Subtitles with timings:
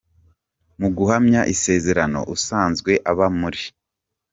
[0.79, 3.61] Mu guhamya isezerano, usanzwe aba muri